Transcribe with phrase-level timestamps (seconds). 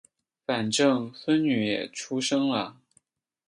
[0.47, 2.75] 反正孙女也出生了